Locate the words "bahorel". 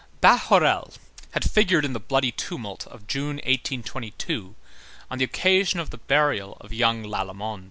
0.19-0.95